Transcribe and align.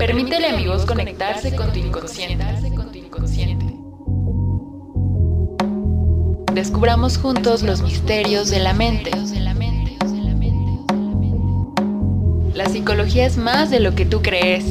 Permítele 0.00 0.48
a 0.48 0.56
mi 0.56 0.66
voz 0.66 0.86
conectarse 0.86 1.54
con 1.54 1.74
tu 1.74 1.78
inconsciente. 1.78 2.46
Descubramos 6.54 7.18
juntos 7.18 7.62
los 7.62 7.82
misterios 7.82 8.48
de 8.48 8.60
la 8.60 8.72
mente. 8.72 9.10
La 12.54 12.64
psicología 12.64 13.26
es 13.26 13.36
más 13.36 13.70
de 13.70 13.80
lo 13.80 13.94
que 13.94 14.06
tú 14.06 14.22
crees. 14.22 14.64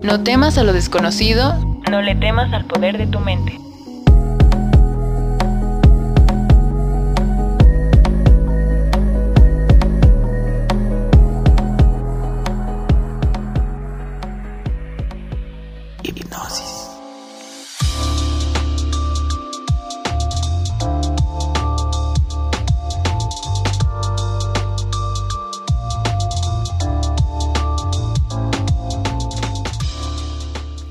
No 0.00 0.22
temas 0.22 0.56
a 0.56 0.64
lo 0.64 0.72
desconocido, 0.72 1.58
no 1.90 2.00
le 2.00 2.14
temas 2.14 2.50
al 2.54 2.64
poder 2.64 2.96
de 2.96 3.06
tu 3.06 3.20
mente. 3.20 3.58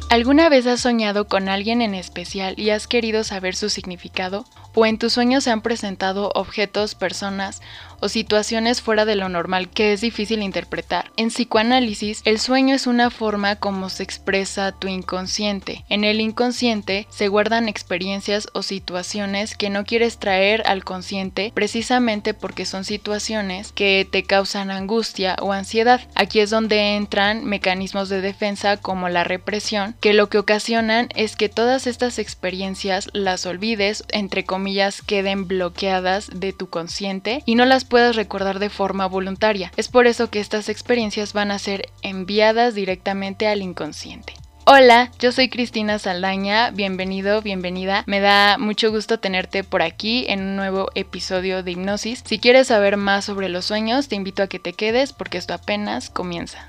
¿Alguna 0.10 0.50
vez 0.50 0.66
has 0.66 0.82
soñado 0.82 1.28
con 1.28 1.50
alguien 1.50 1.84
en 1.84 1.94
especial 1.94 2.56
y 2.58 2.72
has 2.72 2.88
querido 2.88 3.24
saber 3.24 3.56
su 3.56 3.70
significado? 3.70 4.44
¿O 4.74 4.88
en 4.88 4.98
tus 4.98 5.14
sueños 5.14 5.44
se 5.44 5.52
han 5.52 5.62
presentado 5.62 6.32
objetos, 6.34 6.96
personas 6.96 7.62
o 8.02 8.10
situaciones 8.10 8.82
fuera 8.82 9.06
de 9.06 9.16
lo 9.16 9.30
normal 9.30 9.70
que 9.70 9.94
es 9.94 10.02
difícil 10.02 10.42
interpretar? 10.42 11.12
En 11.18 11.30
psicoanálisis, 11.30 12.22
el 12.26 12.40
sueño 12.40 12.76
es 12.76 12.88
una 12.88 13.10
forma 13.10 13.56
como 13.56 13.90
se 13.90 14.04
expresa 14.04 14.72
tu 14.72 14.88
inconsciente. 14.88 15.86
En 15.90 16.04
el 16.04 16.22
inconsciente 16.22 17.08
se 17.10 17.28
guardan 17.28 17.68
experiencias 17.68 18.48
o 18.54 18.64
situaciones 18.64 19.56
que 19.56 19.70
no 19.70 19.86
quieres 19.86 20.18
traer 20.18 20.64
al 20.66 20.84
consciente 20.84 21.52
precisamente 21.54 22.34
porque 22.34 22.66
son 22.66 22.86
situaciones 22.86 23.72
que 23.72 24.08
te 24.10 24.24
causan 24.24 24.72
angustia 24.72 25.36
o 25.42 25.52
ansiedad. 25.52 26.02
Aquí 26.16 26.40
es 26.40 26.50
donde 26.50 26.96
entran 26.96 27.46
mecanismos 27.46 28.10
de 28.10 28.22
defensa 28.22 28.78
como 28.78 29.10
la 29.10 29.24
represión 29.24 29.96
que 30.00 30.14
lo 30.14 30.30
que 30.30 30.38
ocasionan 30.38 31.10
es 31.16 31.36
que 31.36 31.50
todas 31.50 31.88
estas 31.88 32.20
experiencias 32.20 33.10
las 33.14 33.46
olvides, 33.46 34.04
entre 34.10 34.46
comillas, 34.46 35.02
queden 35.02 35.48
bloqueadas 35.48 36.30
de 36.34 36.54
tu 36.54 36.70
consciente 36.70 37.44
y 37.46 37.56
no 37.56 37.66
las 37.66 37.86
puedas 37.90 38.16
recordar 38.16 38.60
de 38.60 38.70
forma 38.70 39.08
voluntaria. 39.08 39.72
Es 39.76 39.90
por 39.90 40.08
eso 40.08 40.30
que 40.30 40.40
estas 40.40 40.70
experiencias 40.70 41.34
van 41.34 41.52
a 41.52 41.60
ser 41.60 41.90
enviadas 42.02 42.76
directamente 42.76 43.48
al 43.48 43.62
inconsciente. 43.62 44.34
Hola, 44.72 45.12
yo 45.18 45.32
soy 45.32 45.50
Cristina 45.50 45.98
Saldaña, 45.98 46.70
bienvenido, 46.70 47.42
bienvenida. 47.42 48.04
Me 48.06 48.20
da 48.20 48.60
mucho 48.60 48.92
gusto 48.92 49.20
tenerte 49.20 49.64
por 49.64 49.82
aquí 49.82 50.26
en 50.30 50.42
un 50.42 50.56
nuevo 50.58 50.90
episodio 50.94 51.64
de 51.64 51.72
Hipnosis. 51.72 52.22
Si 52.24 52.38
quieres 52.38 52.68
saber 52.68 52.96
más 52.96 53.26
sobre 53.26 53.50
los 53.50 53.66
sueños, 53.66 54.10
te 54.10 54.16
invito 54.16 54.44
a 54.44 54.48
que 54.48 54.60
te 54.60 54.74
quedes 54.74 55.12
porque 55.12 55.40
esto 55.40 55.56
apenas 55.56 56.12
comienza. 56.12 56.68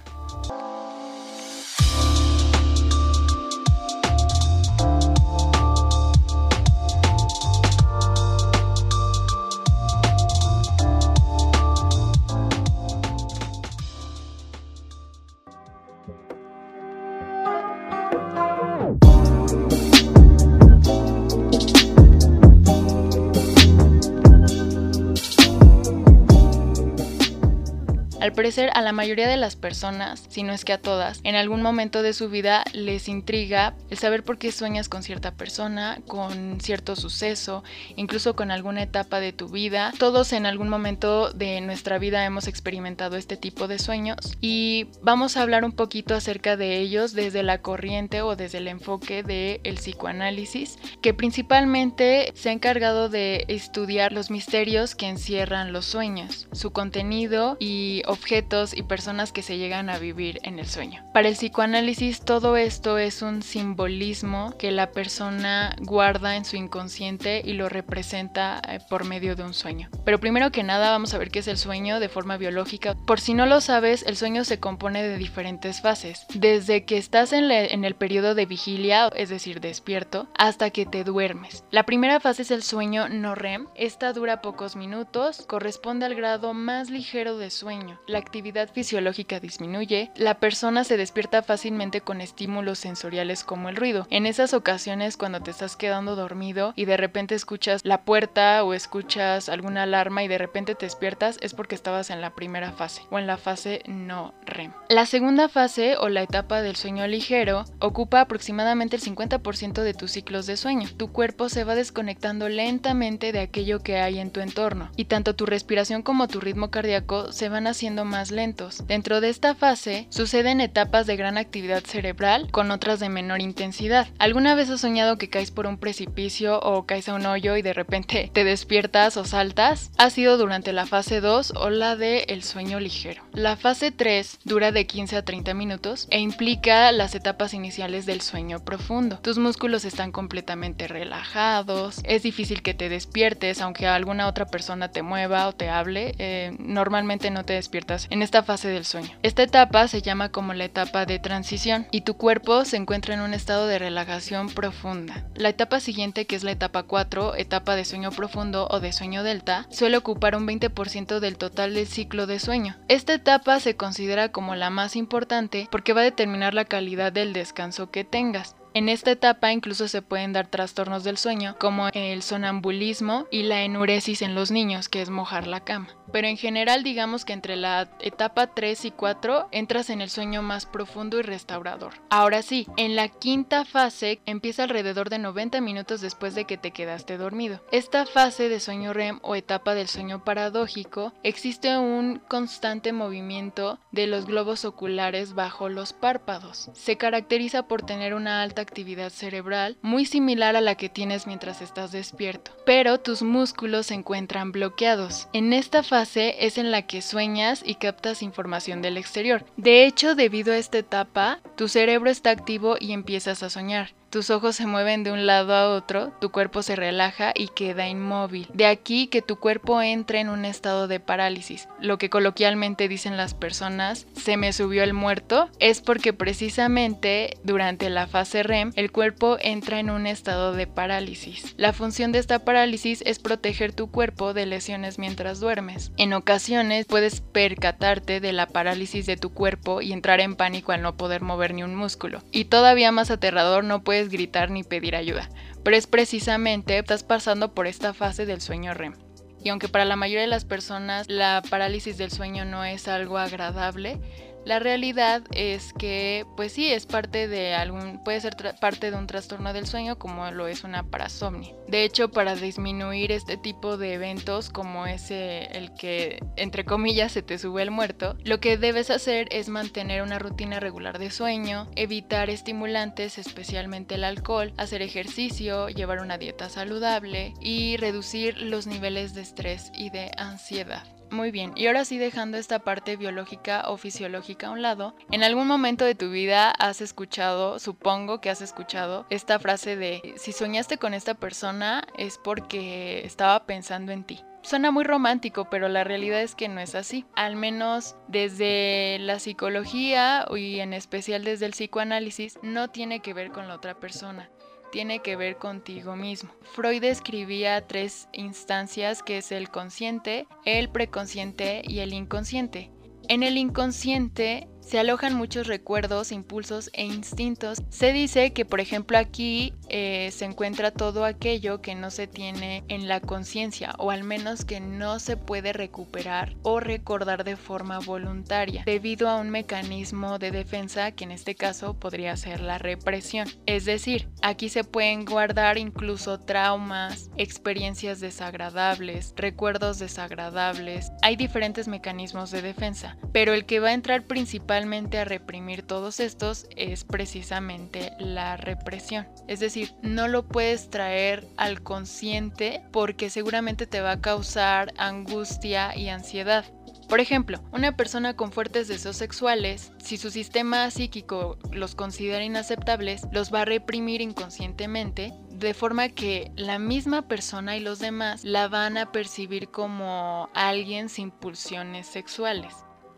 Parecer 28.40 28.70
a 28.72 28.80
la 28.80 28.92
mayoría 28.92 29.28
de 29.28 29.36
las 29.36 29.54
personas, 29.54 30.24
si 30.30 30.42
no 30.42 30.54
es 30.54 30.64
que 30.64 30.72
a 30.72 30.80
todas, 30.80 31.20
en 31.24 31.34
algún 31.34 31.60
momento 31.60 32.02
de 32.02 32.14
su 32.14 32.30
vida 32.30 32.64
les 32.72 33.06
intriga 33.06 33.74
el 33.90 33.98
saber 33.98 34.24
por 34.24 34.38
qué 34.38 34.50
sueñas 34.50 34.88
con 34.88 35.02
cierta 35.02 35.32
persona, 35.32 36.00
con 36.06 36.58
cierto 36.58 36.96
suceso, 36.96 37.62
incluso 37.96 38.34
con 38.36 38.50
alguna 38.50 38.82
etapa 38.82 39.20
de 39.20 39.34
tu 39.34 39.50
vida. 39.50 39.92
Todos 39.98 40.32
en 40.32 40.46
algún 40.46 40.70
momento 40.70 41.34
de 41.34 41.60
nuestra 41.60 41.98
vida 41.98 42.24
hemos 42.24 42.48
experimentado 42.48 43.18
este 43.18 43.36
tipo 43.36 43.68
de 43.68 43.78
sueños 43.78 44.16
y 44.40 44.86
vamos 45.02 45.36
a 45.36 45.42
hablar 45.42 45.62
un 45.66 45.72
poquito 45.72 46.14
acerca 46.14 46.56
de 46.56 46.78
ellos 46.78 47.12
desde 47.12 47.42
la 47.42 47.60
corriente 47.60 48.22
o 48.22 48.36
desde 48.36 48.56
el 48.56 48.68
enfoque 48.68 49.22
del 49.22 49.74
psicoanálisis, 49.74 50.78
que 51.02 51.12
principalmente 51.12 52.32
se 52.34 52.48
ha 52.48 52.52
encargado 52.52 53.10
de 53.10 53.44
estudiar 53.48 54.12
los 54.12 54.30
misterios 54.30 54.94
que 54.94 55.10
encierran 55.10 55.74
los 55.74 55.84
sueños, 55.84 56.48
su 56.52 56.70
contenido 56.70 57.58
y 57.60 58.02
y 58.30 58.82
personas 58.82 59.32
que 59.32 59.42
se 59.42 59.58
llegan 59.58 59.90
a 59.90 59.98
vivir 59.98 60.38
en 60.44 60.60
el 60.60 60.66
sueño. 60.66 61.04
Para 61.12 61.26
el 61.26 61.34
psicoanálisis 61.34 62.20
todo 62.20 62.56
esto 62.56 62.96
es 62.96 63.22
un 63.22 63.42
simbolismo 63.42 64.54
que 64.56 64.70
la 64.70 64.92
persona 64.92 65.74
guarda 65.80 66.36
en 66.36 66.44
su 66.44 66.54
inconsciente 66.54 67.42
y 67.44 67.54
lo 67.54 67.68
representa 67.68 68.62
eh, 68.68 68.78
por 68.88 69.04
medio 69.04 69.34
de 69.34 69.42
un 69.42 69.52
sueño. 69.52 69.88
Pero 70.04 70.20
primero 70.20 70.52
que 70.52 70.62
nada 70.62 70.90
vamos 70.90 71.12
a 71.12 71.18
ver 71.18 71.32
qué 71.32 71.40
es 71.40 71.48
el 71.48 71.58
sueño 71.58 71.98
de 71.98 72.08
forma 72.08 72.36
biológica. 72.36 72.94
Por 72.94 73.20
si 73.20 73.34
no 73.34 73.46
lo 73.46 73.60
sabes, 73.60 74.04
el 74.06 74.16
sueño 74.16 74.44
se 74.44 74.60
compone 74.60 75.02
de 75.02 75.16
diferentes 75.16 75.80
fases. 75.80 76.24
Desde 76.32 76.84
que 76.84 76.98
estás 76.98 77.32
en, 77.32 77.50
en 77.50 77.84
el 77.84 77.96
periodo 77.96 78.36
de 78.36 78.46
vigilia, 78.46 79.10
es 79.16 79.28
decir, 79.28 79.60
despierto, 79.60 80.28
hasta 80.38 80.70
que 80.70 80.86
te 80.86 81.02
duermes. 81.02 81.64
La 81.72 81.82
primera 81.82 82.20
fase 82.20 82.42
es 82.42 82.52
el 82.52 82.62
sueño 82.62 83.08
no 83.08 83.34
REM. 83.34 83.66
Esta 83.74 84.12
dura 84.12 84.40
pocos 84.40 84.76
minutos, 84.76 85.44
corresponde 85.48 86.06
al 86.06 86.14
grado 86.14 86.54
más 86.54 86.90
ligero 86.90 87.36
de 87.36 87.50
sueño 87.50 87.98
la 88.06 88.19
actividad 88.20 88.70
fisiológica 88.72 89.40
disminuye, 89.40 90.10
la 90.14 90.38
persona 90.38 90.84
se 90.84 90.96
despierta 90.96 91.42
fácilmente 91.42 92.00
con 92.00 92.20
estímulos 92.20 92.78
sensoriales 92.78 93.44
como 93.44 93.68
el 93.68 93.76
ruido. 93.76 94.06
En 94.10 94.26
esas 94.26 94.54
ocasiones 94.54 95.16
cuando 95.16 95.40
te 95.40 95.50
estás 95.50 95.76
quedando 95.76 96.16
dormido 96.16 96.72
y 96.76 96.84
de 96.84 96.96
repente 96.96 97.34
escuchas 97.34 97.80
la 97.84 98.02
puerta 98.02 98.62
o 98.64 98.74
escuchas 98.74 99.48
alguna 99.48 99.82
alarma 99.82 100.22
y 100.22 100.28
de 100.28 100.38
repente 100.38 100.74
te 100.74 100.86
despiertas 100.86 101.38
es 101.40 101.54
porque 101.54 101.74
estabas 101.74 102.10
en 102.10 102.20
la 102.20 102.34
primera 102.34 102.72
fase 102.72 103.02
o 103.10 103.18
en 103.18 103.26
la 103.26 103.36
fase 103.36 103.82
no 103.86 104.34
REM. 104.46 104.72
La 104.88 105.06
segunda 105.06 105.48
fase 105.48 105.96
o 105.96 106.08
la 106.08 106.22
etapa 106.22 106.62
del 106.62 106.76
sueño 106.76 107.06
ligero 107.06 107.64
ocupa 107.78 108.20
aproximadamente 108.20 108.96
el 108.96 109.02
50% 109.02 109.82
de 109.82 109.94
tus 109.94 110.12
ciclos 110.12 110.46
de 110.46 110.56
sueño. 110.56 110.88
Tu 110.96 111.10
cuerpo 111.12 111.48
se 111.48 111.64
va 111.64 111.74
desconectando 111.74 112.48
lentamente 112.48 113.32
de 113.32 113.40
aquello 113.40 113.80
que 113.80 113.98
hay 113.98 114.18
en 114.18 114.30
tu 114.30 114.40
entorno 114.40 114.90
y 114.96 115.06
tanto 115.06 115.34
tu 115.34 115.46
respiración 115.46 116.02
como 116.02 116.28
tu 116.28 116.40
ritmo 116.40 116.70
cardíaco 116.70 117.32
se 117.32 117.48
van 117.48 117.66
haciendo 117.66 117.99
más 118.04 118.30
lentos. 118.30 118.86
Dentro 118.86 119.20
de 119.20 119.28
esta 119.28 119.54
fase 119.54 120.06
suceden 120.10 120.60
etapas 120.60 121.06
de 121.06 121.16
gran 121.16 121.38
actividad 121.38 121.84
cerebral 121.84 122.50
con 122.50 122.70
otras 122.70 123.00
de 123.00 123.08
menor 123.08 123.40
intensidad. 123.40 124.08
¿Alguna 124.18 124.54
vez 124.54 124.70
has 124.70 124.80
soñado 124.80 125.18
que 125.18 125.30
caes 125.30 125.50
por 125.50 125.66
un 125.66 125.78
precipicio 125.78 126.60
o 126.60 126.86
caes 126.86 127.08
a 127.08 127.14
un 127.14 127.26
hoyo 127.26 127.56
y 127.56 127.62
de 127.62 127.72
repente 127.72 128.30
te 128.34 128.44
despiertas 128.44 129.16
o 129.16 129.24
saltas? 129.24 129.90
Ha 129.98 130.10
sido 130.10 130.36
durante 130.36 130.72
la 130.72 130.86
fase 130.86 131.20
2 131.20 131.54
o 131.56 131.70
la 131.70 131.96
de 131.96 132.24
el 132.28 132.42
sueño 132.42 132.80
ligero. 132.80 133.22
La 133.32 133.56
fase 133.56 133.90
3 133.90 134.40
dura 134.44 134.72
de 134.72 134.86
15 134.86 135.16
a 135.16 135.24
30 135.24 135.54
minutos 135.54 136.06
e 136.10 136.18
implica 136.18 136.92
las 136.92 137.14
etapas 137.14 137.54
iniciales 137.54 138.06
del 138.06 138.20
sueño 138.20 138.64
profundo. 138.64 139.18
Tus 139.22 139.38
músculos 139.38 139.84
están 139.84 140.12
completamente 140.12 140.88
relajados, 140.88 142.00
es 142.04 142.22
difícil 142.22 142.62
que 142.62 142.74
te 142.74 142.88
despiertes 142.88 143.60
aunque 143.60 143.86
alguna 143.86 144.26
otra 144.26 144.46
persona 144.46 144.90
te 144.90 145.02
mueva 145.02 145.48
o 145.48 145.52
te 145.52 145.68
hable, 145.68 146.14
eh, 146.18 146.54
normalmente 146.58 147.30
no 147.30 147.44
te 147.44 147.54
despiertas 147.54 147.89
en 148.10 148.22
esta 148.22 148.42
fase 148.42 148.68
del 148.68 148.84
sueño. 148.84 149.10
Esta 149.22 149.42
etapa 149.42 149.88
se 149.88 150.02
llama 150.02 150.30
como 150.30 150.54
la 150.54 150.64
etapa 150.64 151.06
de 151.06 151.18
transición 151.18 151.86
y 151.90 152.02
tu 152.02 152.14
cuerpo 152.14 152.64
se 152.64 152.76
encuentra 152.76 153.14
en 153.14 153.20
un 153.20 153.34
estado 153.34 153.66
de 153.66 153.78
relajación 153.78 154.48
profunda. 154.48 155.24
La 155.34 155.48
etapa 155.48 155.80
siguiente, 155.80 156.26
que 156.26 156.36
es 156.36 156.44
la 156.44 156.52
etapa 156.52 156.84
4, 156.84 157.34
etapa 157.34 157.74
de 157.74 157.84
sueño 157.84 158.12
profundo 158.12 158.68
o 158.70 158.78
de 158.78 158.92
sueño 158.92 159.22
delta, 159.22 159.66
suele 159.70 159.96
ocupar 159.96 160.36
un 160.36 160.46
20% 160.46 161.18
del 161.18 161.36
total 161.36 161.74
del 161.74 161.86
ciclo 161.86 162.26
de 162.26 162.38
sueño. 162.38 162.76
Esta 162.88 163.14
etapa 163.14 163.58
se 163.58 163.74
considera 163.74 164.30
como 164.30 164.54
la 164.54 164.70
más 164.70 164.94
importante 164.94 165.68
porque 165.70 165.92
va 165.92 166.02
a 166.02 166.04
determinar 166.04 166.54
la 166.54 166.64
calidad 166.64 167.12
del 167.12 167.32
descanso 167.32 167.90
que 167.90 168.04
tengas. 168.04 168.54
En 168.72 168.88
esta 168.88 169.10
etapa 169.10 169.52
incluso 169.52 169.88
se 169.88 170.00
pueden 170.00 170.32
dar 170.32 170.46
trastornos 170.46 171.02
del 171.02 171.18
sueño 171.18 171.56
como 171.58 171.88
el 171.88 172.22
sonambulismo 172.22 173.26
y 173.30 173.42
la 173.42 173.62
enuresis 173.62 174.22
en 174.22 174.36
los 174.36 174.52
niños, 174.52 174.88
que 174.88 175.02
es 175.02 175.10
mojar 175.10 175.48
la 175.48 175.60
cama. 175.60 175.88
Pero 176.12 176.26
en 176.26 176.36
general 176.36 176.82
digamos 176.82 177.24
que 177.24 177.32
entre 177.32 177.56
la 177.56 177.88
etapa 178.00 178.48
3 178.48 178.84
y 178.86 178.90
4 178.90 179.48
entras 179.52 179.90
en 179.90 180.00
el 180.00 180.10
sueño 180.10 180.42
más 180.42 180.66
profundo 180.66 181.18
y 181.18 181.22
restaurador. 181.22 181.94
Ahora 182.10 182.42
sí, 182.42 182.66
en 182.76 182.96
la 182.96 183.08
quinta 183.08 183.64
fase 183.64 184.20
empieza 184.26 184.64
alrededor 184.64 185.10
de 185.10 185.18
90 185.18 185.60
minutos 185.60 186.00
después 186.00 186.34
de 186.34 186.44
que 186.44 186.58
te 186.58 186.72
quedaste 186.72 187.16
dormido. 187.16 187.60
Esta 187.72 188.06
fase 188.06 188.48
de 188.48 188.60
sueño 188.60 188.92
REM 188.92 189.20
o 189.22 189.36
etapa 189.36 189.74
del 189.74 189.88
sueño 189.88 190.24
paradójico 190.24 191.12
existe 191.22 191.76
un 191.78 192.20
constante 192.28 192.92
movimiento 192.92 193.78
de 193.92 194.06
los 194.06 194.26
globos 194.26 194.64
oculares 194.64 195.34
bajo 195.34 195.68
los 195.68 195.92
párpados. 195.92 196.70
Se 196.74 196.96
caracteriza 196.96 197.64
por 197.64 197.82
tener 197.82 198.14
una 198.14 198.42
alta 198.42 198.62
actividad 198.62 199.10
cerebral 199.10 199.78
muy 199.82 200.04
similar 200.04 200.56
a 200.56 200.60
la 200.60 200.74
que 200.74 200.88
tienes 200.88 201.26
mientras 201.26 201.62
estás 201.62 201.92
despierto, 201.92 202.52
pero 202.66 202.98
tus 202.98 203.22
músculos 203.22 203.86
se 203.86 203.94
encuentran 203.94 204.52
bloqueados. 204.52 205.28
En 205.32 205.52
esta 205.52 205.82
fase 205.82 205.99
es 206.02 206.58
en 206.58 206.70
la 206.70 206.82
que 206.82 207.02
sueñas 207.02 207.62
y 207.64 207.74
captas 207.74 208.22
información 208.22 208.82
del 208.82 208.96
exterior. 208.96 209.44
De 209.56 209.84
hecho, 209.84 210.14
debido 210.14 210.52
a 210.52 210.56
esta 210.56 210.78
etapa, 210.78 211.40
tu 211.56 211.68
cerebro 211.68 212.10
está 212.10 212.30
activo 212.30 212.76
y 212.80 212.92
empiezas 212.92 213.42
a 213.42 213.50
soñar. 213.50 213.99
Tus 214.10 214.30
ojos 214.30 214.56
se 214.56 214.66
mueven 214.66 215.04
de 215.04 215.12
un 215.12 215.24
lado 215.24 215.54
a 215.54 215.68
otro, 215.68 216.10
tu 216.20 216.32
cuerpo 216.32 216.64
se 216.64 216.74
relaja 216.74 217.32
y 217.32 217.46
queda 217.46 217.86
inmóvil. 217.86 218.48
De 218.52 218.66
aquí 218.66 219.06
que 219.06 219.22
tu 219.22 219.36
cuerpo 219.36 219.80
entre 219.82 220.18
en 220.18 220.28
un 220.28 220.44
estado 220.44 220.88
de 220.88 220.98
parálisis. 220.98 221.68
Lo 221.80 221.96
que 221.96 222.10
coloquialmente 222.10 222.88
dicen 222.88 223.16
las 223.16 223.34
personas, 223.34 224.08
se 224.16 224.36
me 224.36 224.52
subió 224.52 224.82
el 224.82 224.94
muerto, 224.94 225.48
es 225.60 225.80
porque 225.80 226.12
precisamente 226.12 227.38
durante 227.44 227.88
la 227.88 228.08
fase 228.08 228.42
REM 228.42 228.72
el 228.74 228.90
cuerpo 228.90 229.36
entra 229.40 229.78
en 229.78 229.90
un 229.90 230.08
estado 230.08 230.54
de 230.54 230.66
parálisis. 230.66 231.54
La 231.56 231.72
función 231.72 232.10
de 232.10 232.18
esta 232.18 232.40
parálisis 232.40 233.04
es 233.06 233.20
proteger 233.20 233.72
tu 233.72 233.92
cuerpo 233.92 234.34
de 234.34 234.44
lesiones 234.44 234.98
mientras 234.98 235.38
duermes. 235.38 235.92
En 235.98 236.14
ocasiones 236.14 236.86
puedes 236.86 237.20
percatarte 237.20 238.18
de 238.18 238.32
la 238.32 238.48
parálisis 238.48 239.06
de 239.06 239.16
tu 239.16 239.32
cuerpo 239.32 239.82
y 239.82 239.92
entrar 239.92 240.18
en 240.18 240.34
pánico 240.34 240.72
al 240.72 240.82
no 240.82 240.96
poder 240.96 241.22
mover 241.22 241.54
ni 241.54 241.62
un 241.62 241.76
músculo. 241.76 242.24
Y 242.32 242.46
todavía 242.46 242.90
más 242.90 243.12
aterrador, 243.12 243.62
no 243.62 243.84
puedes 243.84 243.99
gritar 244.08 244.50
ni 244.50 244.62
pedir 244.62 244.96
ayuda, 244.96 245.28
pero 245.62 245.76
es 245.76 245.86
precisamente 245.86 246.78
estás 246.78 247.04
pasando 247.04 247.54
por 247.54 247.66
esta 247.66 247.92
fase 247.92 248.26
del 248.26 248.40
sueño 248.40 248.74
REM. 248.74 248.94
Y 249.42 249.48
aunque 249.48 249.68
para 249.68 249.84
la 249.84 249.96
mayoría 249.96 250.22
de 250.22 250.26
las 250.26 250.44
personas 250.44 251.08
la 251.08 251.42
parálisis 251.48 251.96
del 251.96 252.10
sueño 252.10 252.44
no 252.44 252.64
es 252.64 252.88
algo 252.88 253.18
agradable, 253.18 253.98
la 254.44 254.58
realidad 254.58 255.22
es 255.34 255.72
que, 255.72 256.26
pues 256.36 256.52
sí, 256.52 256.72
es 256.72 256.86
parte 256.86 257.28
de 257.28 257.54
algún, 257.54 258.02
puede 258.02 258.20
ser 258.20 258.36
parte 258.60 258.90
de 258.90 258.96
un 258.96 259.06
trastorno 259.06 259.52
del 259.52 259.66
sueño 259.66 259.98
como 259.98 260.30
lo 260.30 260.48
es 260.48 260.64
una 260.64 260.82
parasomnia. 260.82 261.54
De 261.68 261.84
hecho, 261.84 262.10
para 262.10 262.34
disminuir 262.34 263.12
este 263.12 263.36
tipo 263.36 263.76
de 263.76 263.94
eventos 263.94 264.50
como 264.50 264.86
ese, 264.86 265.44
el 265.56 265.74
que, 265.74 266.20
entre 266.36 266.64
comillas, 266.64 267.12
se 267.12 267.22
te 267.22 267.38
sube 267.38 267.62
el 267.62 267.70
muerto, 267.70 268.16
lo 268.24 268.40
que 268.40 268.56
debes 268.56 268.90
hacer 268.90 269.28
es 269.30 269.48
mantener 269.48 270.02
una 270.02 270.18
rutina 270.18 270.60
regular 270.60 270.98
de 270.98 271.10
sueño, 271.10 271.68
evitar 271.76 272.30
estimulantes, 272.30 273.18
especialmente 273.18 273.96
el 273.96 274.04
alcohol, 274.04 274.52
hacer 274.56 274.82
ejercicio, 274.82 275.68
llevar 275.68 276.00
una 276.00 276.18
dieta 276.18 276.48
saludable 276.48 277.34
y 277.40 277.76
reducir 277.76 278.38
los 278.38 278.66
niveles 278.66 279.14
de 279.14 279.22
estrés 279.22 279.70
y 279.74 279.90
de 279.90 280.10
ansiedad. 280.16 280.84
Muy 281.10 281.32
bien, 281.32 281.52
y 281.56 281.66
ahora 281.66 281.84
sí 281.84 281.98
dejando 281.98 282.38
esta 282.38 282.60
parte 282.60 282.96
biológica 282.96 283.64
o 283.66 283.76
fisiológica 283.76 284.46
a 284.46 284.50
un 284.52 284.62
lado, 284.62 284.94
en 285.10 285.24
algún 285.24 285.48
momento 285.48 285.84
de 285.84 285.96
tu 285.96 286.10
vida 286.10 286.50
has 286.52 286.80
escuchado, 286.80 287.58
supongo 287.58 288.20
que 288.20 288.30
has 288.30 288.40
escuchado, 288.40 289.06
esta 289.10 289.40
frase 289.40 289.74
de 289.74 290.14
si 290.16 290.30
soñaste 290.32 290.78
con 290.78 290.94
esta 290.94 291.14
persona 291.14 291.82
es 291.98 292.16
porque 292.18 293.04
estaba 293.04 293.44
pensando 293.44 293.90
en 293.90 294.04
ti. 294.04 294.20
Suena 294.42 294.70
muy 294.70 294.84
romántico, 294.84 295.48
pero 295.50 295.68
la 295.68 295.84
realidad 295.84 296.22
es 296.22 296.34
que 296.34 296.48
no 296.48 296.60
es 296.60 296.74
así. 296.74 297.04
Al 297.14 297.36
menos 297.36 297.96
desde 298.08 298.98
la 299.00 299.18
psicología 299.18 300.26
y 300.34 300.60
en 300.60 300.72
especial 300.72 301.24
desde 301.24 301.44
el 301.44 301.52
psicoanálisis, 301.52 302.38
no 302.42 302.68
tiene 302.68 303.00
que 303.00 303.12
ver 303.12 303.32
con 303.32 303.48
la 303.48 303.54
otra 303.54 303.74
persona 303.74 304.30
tiene 304.70 305.00
que 305.00 305.16
ver 305.16 305.36
contigo 305.36 305.96
mismo. 305.96 306.30
Freud 306.52 306.84
escribía 306.84 307.66
tres 307.66 308.08
instancias 308.12 309.02
que 309.02 309.18
es 309.18 309.32
el 309.32 309.50
consciente, 309.50 310.26
el 310.44 310.70
preconsciente 310.70 311.62
y 311.64 311.80
el 311.80 311.92
inconsciente. 311.92 312.70
En 313.08 313.22
el 313.22 313.36
inconsciente 313.36 314.48
se 314.60 314.78
alojan 314.78 315.14
muchos 315.14 315.46
recuerdos, 315.46 316.12
impulsos 316.12 316.70
e 316.72 316.84
instintos. 316.84 317.62
Se 317.70 317.92
dice 317.92 318.32
que, 318.32 318.44
por 318.44 318.60
ejemplo, 318.60 318.98
aquí 318.98 319.54
eh, 319.68 320.10
se 320.12 320.24
encuentra 320.24 320.70
todo 320.70 321.04
aquello 321.04 321.60
que 321.60 321.74
no 321.74 321.90
se 321.90 322.06
tiene 322.06 322.64
en 322.68 322.88
la 322.88 323.00
conciencia 323.00 323.74
o 323.78 323.90
al 323.90 324.04
menos 324.04 324.44
que 324.44 324.60
no 324.60 324.98
se 324.98 325.16
puede 325.16 325.52
recuperar 325.52 326.36
o 326.42 326.60
recordar 326.60 327.24
de 327.24 327.36
forma 327.36 327.78
voluntaria 327.78 328.62
debido 328.64 329.08
a 329.08 329.16
un 329.16 329.30
mecanismo 329.30 330.18
de 330.18 330.30
defensa 330.30 330.92
que 330.92 331.04
en 331.04 331.12
este 331.12 331.34
caso 331.34 331.74
podría 331.74 332.16
ser 332.16 332.40
la 332.40 332.58
represión. 332.58 333.28
Es 333.46 333.64
decir, 333.64 334.08
aquí 334.22 334.48
se 334.48 334.64
pueden 334.64 335.04
guardar 335.04 335.58
incluso 335.58 336.20
traumas, 336.20 337.10
experiencias 337.16 338.00
desagradables, 338.00 339.14
recuerdos 339.16 339.78
desagradables. 339.78 340.92
Hay 341.02 341.16
diferentes 341.16 341.66
mecanismos 341.66 342.30
de 342.30 342.42
defensa, 342.42 342.96
pero 343.12 343.32
el 343.32 343.46
que 343.46 343.60
va 343.60 343.68
a 343.68 343.74
entrar 343.74 344.02
principalmente 344.04 344.49
a 344.52 345.04
reprimir 345.04 345.62
todos 345.62 346.00
estos 346.00 346.48
es 346.56 346.82
precisamente 346.82 347.92
la 348.00 348.36
represión. 348.36 349.06
Es 349.28 349.38
decir, 349.38 349.74
no 349.80 350.08
lo 350.08 350.26
puedes 350.26 350.70
traer 350.70 351.24
al 351.36 351.62
consciente 351.62 352.62
porque 352.72 353.10
seguramente 353.10 353.68
te 353.68 353.80
va 353.80 353.92
a 353.92 354.00
causar 354.00 354.72
angustia 354.76 355.76
y 355.76 355.88
ansiedad. 355.88 356.44
Por 356.88 356.98
ejemplo, 356.98 357.38
una 357.52 357.76
persona 357.76 358.16
con 358.16 358.32
fuertes 358.32 358.66
deseos 358.66 358.96
sexuales, 358.96 359.72
si 359.78 359.96
su 359.96 360.10
sistema 360.10 360.68
psíquico 360.72 361.38
los 361.52 361.76
considera 361.76 362.24
inaceptables, 362.24 363.02
los 363.12 363.32
va 363.32 363.42
a 363.42 363.44
reprimir 363.44 364.00
inconscientemente, 364.00 365.12
de 365.30 365.54
forma 365.54 365.90
que 365.90 366.32
la 366.34 366.58
misma 366.58 367.06
persona 367.06 367.56
y 367.56 367.60
los 367.60 367.78
demás 367.78 368.24
la 368.24 368.48
van 368.48 368.76
a 368.78 368.90
percibir 368.90 369.48
como 369.48 370.28
alguien 370.34 370.88
sin 370.88 371.12
pulsiones 371.12 371.86
sexuales. 371.86 372.52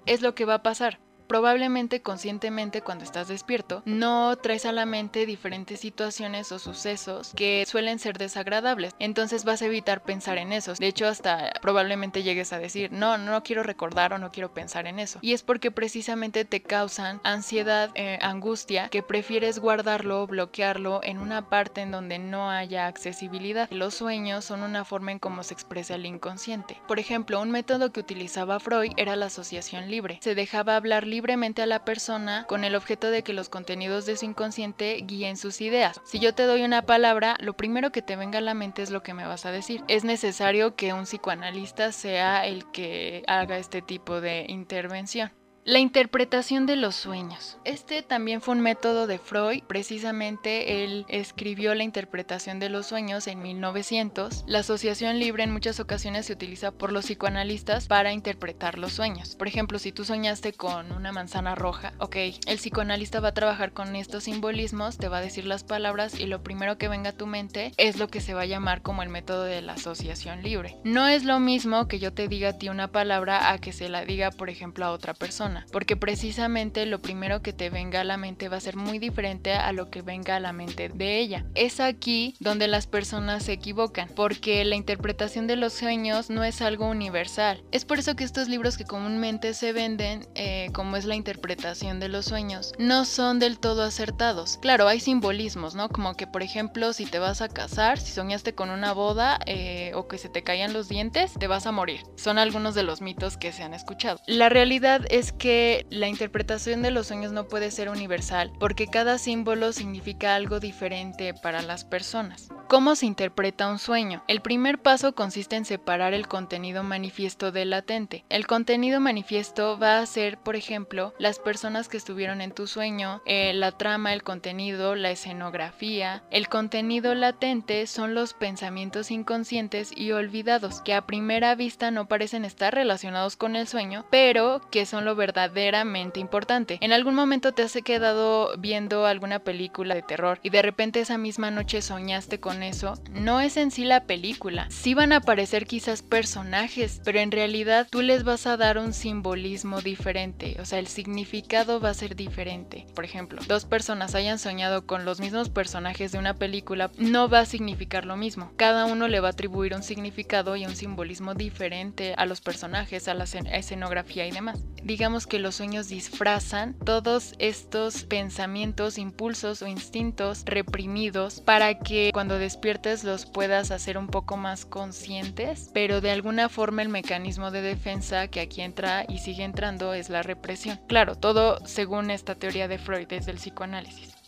Es 0.07 0.23
lo 0.23 0.35
que 0.35 0.47
va 0.47 0.55
a 0.55 0.63
pasar 0.63 0.99
probablemente 1.27 2.03
conscientemente 2.03 2.83
cuando 2.83 3.05
estás 3.05 3.29
despierto, 3.29 3.83
no 3.85 4.37
traes 4.37 4.67
a 4.67 4.73
la 4.73 4.87
mente 4.87 5.27
diferentes 5.27 5.81
situaciones 5.81 6.53
o 6.53 6.59
sucesos 6.59 7.33
que 7.37 7.65
suelen 7.67 7.99
ser 7.99 8.19
desagradables. 8.19 8.95
Entonces 8.99 9.45
vas 9.45 9.63
a 9.63 9.67
evitar 9.67 10.03
pensar 10.03 10.39
en 10.39 10.53
esos. 10.53 10.79
De 10.79 10.87
hecho, 10.87 11.07
hasta 11.07 11.53
probablemente 11.61 12.23
llegues 12.23 12.53
a 12.53 12.59
decir, 12.59 12.93
no, 12.93 13.19
no 13.19 13.43
quiero 13.43 13.63
recordar 13.63 14.13
o 14.13 14.19
no 14.19 14.31
quiero 14.31 14.53
pensar 14.53 14.87
en 14.87 14.99
eso. 14.99 15.19
Y 15.23 15.33
es 15.33 15.43
porque 15.43 15.71
precisamente 15.71 16.45
te 16.45 16.63
causan 16.63 17.21
ansiedad, 17.25 17.91
eh, 17.95 18.19
angustia, 18.23 18.89
que 18.89 19.03
prefieres 19.03 19.59
guardarlo, 19.59 20.27
bloquearlo 20.27 21.01
en 21.03 21.19
una 21.19 21.49
parte 21.49 21.81
en 21.81 21.91
donde 21.91 22.19
no 22.19 22.51
haya 22.51 22.87
accesibilidad. 22.87 23.71
Los 23.71 23.95
sueños 23.95 24.45
son 24.45 24.63
una 24.63 24.85
forma 24.85 25.13
en 25.13 25.19
cómo 25.19 25.43
se 25.43 25.55
expresa 25.55 25.95
el 25.95 26.07
inconsciente. 26.07 26.81
Por 26.87 26.99
ejemplo, 26.99 27.41
un 27.41 27.51
método 27.51 27.93
que 27.93 28.01
utilizaba 28.01 28.61
Freud 28.61 28.93
era 28.97 29.17
la 29.17 29.27
asociación 29.27 29.91
libre. 29.91 30.19
Se 30.23 30.35
dejaba 30.35 30.77
hablar 30.77 31.07
libre 31.07 31.22
libremente 31.23 31.63
a 31.63 31.67
la 31.67 31.85
persona 31.85 32.47
con 32.49 32.65
el 32.65 32.75
objeto 32.75 33.09
de 33.09 33.23
que 33.23 33.33
los 33.33 33.49
contenidos 33.49 34.07
de 34.07 34.17
su 34.17 34.25
inconsciente 34.25 34.97
guíen 35.07 35.37
sus 35.37 35.61
ideas. 35.61 36.01
Si 36.05 36.19
yo 36.19 36.35
te 36.35 36.43
doy 36.43 36.65
una 36.65 36.83
palabra, 36.83 37.37
lo 37.39 37.53
primero 37.53 37.93
que 37.93 38.03
te 38.03 38.17
venga 38.17 38.39
a 38.39 38.43
la 38.43 38.55
mente 38.55 38.83
es 38.83 38.91
lo 38.91 39.05
que 39.05 39.15
me 39.15 39.25
vas 39.25 39.47
a 39.47 39.53
decir. 39.53 39.85
Es 39.87 40.03
necesario 40.03 40.75
que 40.75 40.93
un 40.93 41.05
psicoanalista 41.05 41.93
sea 41.93 42.45
el 42.45 42.69
que 42.73 43.23
haga 43.29 43.59
este 43.59 43.83
tipo 43.83 44.21
de 44.21 44.47
intervención. 44.49 45.31
La 45.65 45.79
interpretación 45.79 46.67
de 46.67 46.75
los 46.75 46.97
sueños. 46.97 47.57
Este 47.65 48.03
también 48.03 48.41
fue 48.41 48.57
un 48.57 48.63
método 48.63 49.07
de 49.07 49.21
Freud, 49.21 49.63
precisamente 49.63 50.83
él 50.83 51.07
escribió 51.09 51.77
la 51.77 51.85
interpretación 51.85 52.59
de 52.59 52.69
los 52.69 52.87
sueños 52.87 53.29
en 53.29 53.41
1900. 53.41 54.43
La 54.49 54.59
asociación 54.59 55.21
libre 55.21 55.45
en 55.45 55.53
muchas 55.53 55.79
ocasiones 55.79 56.27
se 56.27 56.33
utiliza 56.33 56.73
por 56.73 56.91
los 56.91 57.05
psicoanalistas 57.05 57.87
para 57.87 58.13
interpretar 58.13 58.77
los 58.77 58.93
sueños. 58.93 59.37
Por 59.37 59.47
ejemplo, 59.47 59.79
si 59.79 59.93
tú 59.93 60.05
soñaste 60.05 60.53
con 60.53 60.91
una 60.91 61.13
manzana 61.13 61.55
roja, 61.55 61.93
ok, 61.99 62.17
el 62.49 62.59
psicoanalista 62.59 63.21
va 63.21 63.29
a 63.29 63.35
trabajar 63.35 63.73
con 63.73 63.95
estos 63.95 64.25
simbolismos, 64.25 64.99
te 64.99 65.07
va 65.07 65.19
a 65.19 65.23
decir 65.23 65.45
las 65.45 65.63
palabras 65.63 66.19
y 66.19 66.27
lo 66.27 66.43
primero 66.43 66.77
que 66.77 66.89
venga 66.89 67.11
a 67.11 67.17
tu 67.17 67.29
mente 67.29 67.71
es 67.77 68.01
lo 68.01 68.09
que 68.09 68.21
se 68.21 68.35
va 68.35 68.43
a 68.43 68.47
llamar 68.47 68.83
como 68.83 69.05
el 69.05 69.11
método 69.11 69.45
de 69.45 69.63
la 69.63 69.75
asociación 69.75 70.43
libre. 70.43 70.79
No 70.83 71.07
es 71.07 71.23
lo 71.23 71.39
mismo 71.39 71.87
que 71.87 72.01
yo 72.01 72.13
te 72.13 72.27
diga 72.27 72.49
a 72.49 72.59
ti 72.59 72.69
una 72.69 72.91
palabra 72.91 73.53
a 73.53 73.59
que 73.59 73.73
se 73.73 73.89
la 73.89 74.05
diga, 74.05 74.33
por 74.33 74.51
ejemplo, 74.51 74.85
a 74.85 74.91
otra 74.91 75.15
persona 75.15 75.52
porque 75.73 75.97
precisamente 75.97 76.87
lo 76.87 77.01
primero 77.01 77.43
que 77.43 77.53
te 77.53 77.71
venga 77.71 78.01
a 78.01 78.05
la 78.05 78.17
mente 78.17 78.49
va 78.49 78.57
a 78.57 78.61
ser 78.61 78.77
muy 78.77 78.99
diferente 78.99 79.53
a 79.55 79.73
lo 79.73 79.91
que 79.91 80.03
venga 80.03 80.37
a 80.37 80.41
la 80.41 80.53
mente 80.53 80.89
de 80.89 81.19
ella. 81.19 81.45
Es 81.55 81.81
aquí 81.81 82.35
donde 82.41 82.69
las 82.69 82.87
personas 82.87 83.45
se 83.45 83.53
equivocan, 83.53 84.09
porque 84.15 84.65
la 84.65 84.77
interpretación 84.77 85.47
de 85.47 85.57
los 85.57 85.73
sueños 85.73 86.31
no 86.31 86.45
es 86.45 86.63
algo 86.63 86.89
universal. 86.89 87.63
Es 87.73 87.85
por 87.85 87.99
eso 87.99 88.17
que 88.17 88.25
estos 88.25 88.49
libros 88.49 88.77
que 88.77 88.85
comúnmente 88.85 89.55
se 89.55 89.73
venden, 89.73 90.27
eh, 90.35 90.69
como 90.73 90.97
es 90.97 91.05
la 91.05 91.15
interpretación 91.15 92.01
de 92.01 92.09
los 92.09 92.27
sueños, 92.27 92.73
no 92.79 93.05
son 93.05 93.39
del 93.39 93.59
todo 93.59 93.83
acertados. 93.83 94.59
Claro, 94.59 94.89
hay 94.89 95.01
simbolismos, 95.01 95.75
¿no? 95.75 95.89
Como 95.89 96.15
que, 96.15 96.27
por 96.27 96.43
ejemplo, 96.43 96.93
si 96.93 97.07
te 97.07 97.19
vas 97.19 97.43
a 97.43 97.49
casar, 97.49 97.99
si 97.99 98.13
soñaste 98.13 98.55
con 98.55 98.71
una 98.71 98.93
boda 98.93 99.39
eh, 99.47 99.93
o 99.95 100.09
que 100.09 100.19
se 100.19 100.29
te 100.29 100.43
caían 100.43 100.73
los 100.73 100.89
dientes, 100.89 101.33
te 101.39 101.47
vas 101.47 101.67
a 101.67 101.73
morir. 101.73 102.01
Son 102.17 102.39
algunos 102.39 102.75
de 102.75 102.83
los 102.83 103.01
mitos 103.01 103.37
que 103.37 103.53
se 103.53 103.63
han 103.63 103.75
escuchado. 103.75 104.21
La 104.27 104.49
realidad 104.49 105.03
es 105.11 105.33
que 105.43 105.87
la 105.91 106.07
interpretación 106.07 106.83
de 106.83 106.93
los 106.93 107.09
sueños 107.09 107.33
no 107.33 107.49
puede 107.49 107.73
ser 107.73 107.89
universal, 107.89 108.53
porque 108.61 108.87
cada 108.87 109.19
símbolo 109.19 109.73
significa 109.73 110.37
algo 110.37 110.61
diferente 110.61 111.35
para 111.35 111.63
las 111.63 111.85
personas. 111.85 112.49
¿Cómo 112.69 112.95
se 112.95 113.07
interpreta 113.07 113.69
un 113.69 113.81
sueño? 113.81 114.23
El 114.29 114.41
primer 114.41 114.81
paso 114.81 115.17
consiste 115.17 115.57
en 115.57 115.65
separar 115.65 116.15
el 116.15 116.29
contenido 116.29 116.85
manifiesto 116.85 117.51
del 117.51 117.71
latente. 117.71 118.25
El 118.29 118.47
contenido 118.47 119.01
manifiesto 119.01 119.79
va 119.81 119.99
a 119.99 120.07
ser, 120.07 120.39
por 120.39 120.55
ejemplo, 120.55 121.13
las 121.19 121.41
personas 121.41 121.89
que 121.89 121.97
estuvieron 121.97 122.41
en 122.41 122.53
tu 122.53 122.69
sueño, 122.69 123.21
eh, 123.27 123.53
la 123.53 123.73
trama, 123.73 124.13
el 124.13 124.23
contenido, 124.23 124.95
la 124.95 125.11
escenografía. 125.11 126.23
El 126.31 126.49
contenido 126.49 127.17
latente 127.17 127.89
son 127.89 128.15
los 128.15 128.33
pensamientos 128.33 129.11
inconscientes 129.11 129.91
y 129.95 130.13
olvidados, 130.13 130.83
que 130.83 130.95
a 130.95 131.05
primera 131.05 131.57
vista 131.57 131.91
no 131.91 132.07
parecen 132.07 132.45
estar 132.45 132.73
relacionados 132.73 133.35
con 133.35 133.57
el 133.57 133.67
sueño, 133.67 134.07
pero 134.09 134.61
que 134.71 134.87
son 134.87 135.05
lo 135.05 135.17
verdaderamente 135.33 136.21
importante. 136.21 136.79
En 136.81 136.93
algún 136.93 137.15
momento 137.15 137.53
te 137.53 137.63
has 137.63 137.73
quedado 137.85 138.57
viendo 138.59 139.07
alguna 139.07 139.39
película 139.39 139.95
de 139.95 140.03
terror 140.03 140.39
y 140.43 140.51
de 140.51 140.63
repente 140.63 141.01
esa 141.01 141.19
misma 141.19 141.51
noche 141.51 141.83
soñaste 141.83 142.39
con 142.39 142.63
eso, 142.63 142.95
no 143.11 143.41
es 143.41 143.57
en 143.57 143.71
sí 143.71 143.85
la 143.85 144.05
película. 144.05 144.67
Sí 144.71 144.95
van 144.95 145.13
a 145.13 145.17
aparecer 145.17 145.67
quizás 145.67 146.03
personajes, 146.03 147.01
pero 147.05 147.21
en 147.21 147.31
realidad 147.31 147.89
tú 147.91 148.03
les 148.03 148.25
vas 148.25 148.47
a 148.47 148.57
dar 148.57 148.79
un 148.79 148.93
simbolismo 148.93 149.81
diferente, 149.81 150.57
o 150.61 150.65
sea, 150.65 150.79
el 150.79 150.87
significado 150.87 151.81
va 151.81 151.91
a 151.91 151.95
ser 151.95 152.15
diferente. 152.15 152.87
Por 152.95 153.05
ejemplo, 153.05 153.41
dos 153.49 153.65
personas 153.65 154.15
hayan 154.15 154.39
soñado 154.39 154.87
con 154.87 155.05
los 155.05 155.21
mismos 155.21 155.49
personajes 155.49 156.13
de 156.13 156.19
una 156.19 156.35
película, 156.35 156.91
no 156.99 157.29
va 157.29 157.41
a 157.41 157.47
significar 157.47 158.05
lo 158.05 158.17
mismo. 158.17 158.53
Cada 158.57 158.87
uno 158.87 159.09
le 159.09 159.21
va 159.21 159.29
a 159.29 159.33
atribuir 159.33 159.75
un 159.75 159.83
significado 159.83 160.57
y 160.57 160.67
un 160.67 160.77
simbolismo 160.77 161.35
diferente 161.35 162.15
a 162.17 162.27
los 162.27 162.41
personajes, 162.41 163.09
a 163.09 163.15
la 163.15 163.25
escenografía 163.25 164.27
y 164.27 164.31
demás. 164.31 164.61
Digamos 164.85 165.27
que 165.27 165.39
los 165.39 165.55
sueños 165.55 165.89
disfrazan 165.89 166.75
todos 166.75 167.35
estos 167.39 168.03
pensamientos, 168.05 168.99
impulsos 168.99 169.63
o 169.63 169.67
instintos 169.67 170.43
reprimidos 170.45 171.41
para 171.41 171.79
que 171.79 172.11
cuando 172.13 172.39
despiertes 172.39 173.05
los 173.05 173.27
puedas 173.27 173.71
hacer 173.71 173.97
un 173.97 174.09
poco 174.09 174.37
más 174.37 174.67
conscientes, 174.67 175.71
pero 175.73 176.01
de 176.01 176.11
alguna 176.11 176.49
forma 176.49 176.83
el 176.83 176.89
mecanismo 176.89 177.51
de 177.51 177.63
defensa 177.63 178.29
que 178.29 178.41
aquí 178.41 178.61
entra 178.61 179.05
y 179.09 179.19
sigue 179.19 179.45
entrando 179.45 179.95
es 179.95 180.11
la 180.11 180.23
represión. 180.23 180.81
Claro, 180.89 181.15
todo 181.15 181.65
según 181.67 182.11
esta 182.11 182.35
teoría 182.35 182.67
de 182.69 182.79
Freud 182.79 183.07
desde 183.07 183.31
el 183.31 183.39
psicoanálisis. 183.39 184.22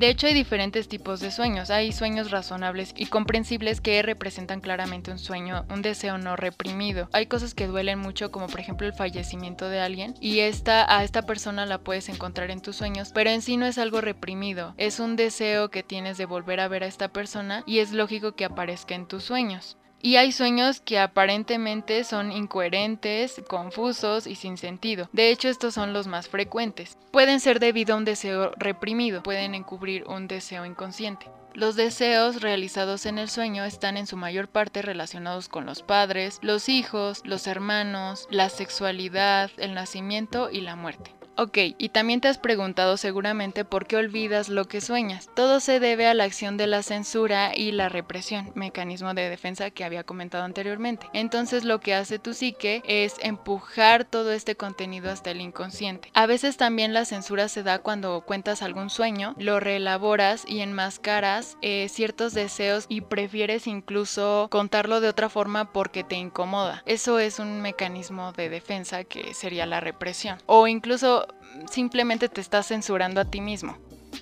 De 0.00 0.08
hecho, 0.08 0.26
hay 0.26 0.32
diferentes 0.32 0.88
tipos 0.88 1.20
de 1.20 1.30
sueños. 1.30 1.68
Hay 1.68 1.92
sueños 1.92 2.30
razonables 2.30 2.94
y 2.96 3.04
comprensibles 3.04 3.82
que 3.82 4.00
representan 4.00 4.62
claramente 4.62 5.10
un 5.10 5.18
sueño, 5.18 5.66
un 5.68 5.82
deseo 5.82 6.16
no 6.16 6.36
reprimido. 6.36 7.10
Hay 7.12 7.26
cosas 7.26 7.52
que 7.52 7.66
duelen 7.66 7.98
mucho, 7.98 8.30
como 8.30 8.46
por 8.46 8.60
ejemplo 8.60 8.86
el 8.86 8.94
fallecimiento 8.94 9.68
de 9.68 9.80
alguien, 9.80 10.14
y 10.18 10.38
esta, 10.38 10.86
a 10.96 11.04
esta 11.04 11.20
persona 11.20 11.66
la 11.66 11.82
puedes 11.82 12.08
encontrar 12.08 12.50
en 12.50 12.62
tus 12.62 12.76
sueños, 12.76 13.10
pero 13.12 13.28
en 13.28 13.42
sí 13.42 13.58
no 13.58 13.66
es 13.66 13.76
algo 13.76 14.00
reprimido. 14.00 14.72
Es 14.78 15.00
un 15.00 15.16
deseo 15.16 15.70
que 15.70 15.82
tienes 15.82 16.16
de 16.16 16.24
volver 16.24 16.60
a 16.60 16.68
ver 16.68 16.82
a 16.82 16.86
esta 16.86 17.08
persona 17.08 17.62
y 17.66 17.80
es 17.80 17.92
lógico 17.92 18.32
que 18.32 18.46
aparezca 18.46 18.94
en 18.94 19.06
tus 19.06 19.24
sueños. 19.24 19.76
Y 20.02 20.16
hay 20.16 20.32
sueños 20.32 20.80
que 20.80 20.98
aparentemente 20.98 22.04
son 22.04 22.32
incoherentes, 22.32 23.42
confusos 23.48 24.26
y 24.26 24.34
sin 24.34 24.56
sentido. 24.56 25.08
De 25.12 25.30
hecho, 25.30 25.48
estos 25.48 25.74
son 25.74 25.92
los 25.92 26.06
más 26.06 26.28
frecuentes. 26.28 26.96
Pueden 27.10 27.40
ser 27.40 27.60
debido 27.60 27.94
a 27.94 27.98
un 27.98 28.04
deseo 28.04 28.52
reprimido, 28.56 29.22
pueden 29.22 29.54
encubrir 29.54 30.04
un 30.06 30.26
deseo 30.26 30.64
inconsciente. 30.64 31.26
Los 31.52 31.76
deseos 31.76 32.40
realizados 32.40 33.06
en 33.06 33.18
el 33.18 33.28
sueño 33.28 33.64
están 33.64 33.96
en 33.96 34.06
su 34.06 34.16
mayor 34.16 34.48
parte 34.48 34.82
relacionados 34.82 35.48
con 35.48 35.66
los 35.66 35.82
padres, 35.82 36.38
los 36.42 36.68
hijos, 36.68 37.22
los 37.24 37.46
hermanos, 37.46 38.28
la 38.30 38.48
sexualidad, 38.48 39.50
el 39.56 39.74
nacimiento 39.74 40.48
y 40.50 40.60
la 40.60 40.76
muerte. 40.76 41.19
Ok, 41.42 41.56
y 41.78 41.88
también 41.88 42.20
te 42.20 42.28
has 42.28 42.36
preguntado 42.36 42.98
seguramente 42.98 43.64
por 43.64 43.86
qué 43.86 43.96
olvidas 43.96 44.50
lo 44.50 44.66
que 44.66 44.82
sueñas. 44.82 45.30
Todo 45.34 45.60
se 45.60 45.80
debe 45.80 46.06
a 46.06 46.12
la 46.12 46.24
acción 46.24 46.58
de 46.58 46.66
la 46.66 46.82
censura 46.82 47.56
y 47.56 47.72
la 47.72 47.88
represión, 47.88 48.52
mecanismo 48.54 49.14
de 49.14 49.30
defensa 49.30 49.70
que 49.70 49.82
había 49.82 50.04
comentado 50.04 50.44
anteriormente. 50.44 51.06
Entonces 51.14 51.64
lo 51.64 51.80
que 51.80 51.94
hace 51.94 52.18
tu 52.18 52.34
psique 52.34 52.82
es 52.84 53.14
empujar 53.22 54.04
todo 54.04 54.32
este 54.32 54.54
contenido 54.54 55.10
hasta 55.10 55.30
el 55.30 55.40
inconsciente. 55.40 56.10
A 56.12 56.26
veces 56.26 56.58
también 56.58 56.92
la 56.92 57.06
censura 57.06 57.48
se 57.48 57.62
da 57.62 57.78
cuando 57.78 58.20
cuentas 58.20 58.60
algún 58.60 58.90
sueño, 58.90 59.34
lo 59.38 59.60
reelaboras 59.60 60.44
y 60.46 60.60
enmascaras 60.60 61.56
eh, 61.62 61.88
ciertos 61.88 62.34
deseos 62.34 62.84
y 62.90 63.00
prefieres 63.00 63.66
incluso 63.66 64.48
contarlo 64.50 65.00
de 65.00 65.08
otra 65.08 65.30
forma 65.30 65.72
porque 65.72 66.04
te 66.04 66.16
incomoda. 66.16 66.82
Eso 66.84 67.18
es 67.18 67.38
un 67.38 67.62
mecanismo 67.62 68.32
de 68.32 68.50
defensa 68.50 69.04
que 69.04 69.32
sería 69.32 69.64
la 69.64 69.80
represión. 69.80 70.36
O 70.44 70.66
incluso 70.66 71.28
simplemente 71.70 72.28
te 72.28 72.40
estás 72.40 72.68
censurando 72.68 73.20
a 73.20 73.24
ti 73.24 73.40
mismo. 73.40 73.78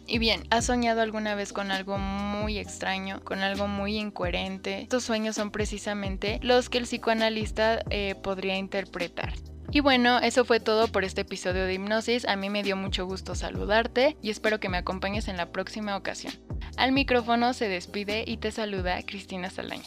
Y 0.07 0.19
bien, 0.19 0.45
¿has 0.51 0.67
soñado 0.67 1.03
alguna 1.03 1.35
vez 1.35 1.53
con 1.53 1.71
algo 1.71 1.99
muy 1.99 2.59
extraño, 2.59 3.21
con 3.25 3.41
algo 3.41 3.69
muy 3.69 3.97
incoherente? 3.97 4.81
Estos 4.83 5.05
sueños 5.05 5.37
son 5.37 5.51
precisamente 5.51 6.41
los 6.43 6.69
que 6.69 6.79
el 6.79 6.85
psicoanalista 6.85 7.83
eh, 7.91 8.15
podría 8.23 8.57
interpretar. 8.57 9.35
Y 9.71 9.81
bueno, 9.81 10.19
eso 10.19 10.47
fue 10.47 10.61
todo 10.61 10.89
por 10.89 11.05
este 11.05 11.21
episodio 11.23 11.67
de 11.67 11.75
Hipnosis. 11.75 12.27
A 12.27 12.37
mí 12.37 12.49
me 12.49 12.63
dio 12.63 12.75
mucho 12.75 13.05
gusto 13.05 13.35
saludarte 13.35 14.17
y 14.23 14.31
espero 14.31 14.61
que 14.61 14.71
me 14.71 14.79
acompañes 14.79 15.29
en 15.29 15.37
la 15.37 15.53
próxima 15.53 15.95
ocasión. 15.97 16.33
Al 16.79 16.93
micrófono 16.93 17.53
se 17.53 17.69
despide 17.69 18.25
y 18.27 18.39
te 18.39 18.51
saluda 18.51 19.03
Cristina 19.03 19.51
Saldaña. 19.51 19.85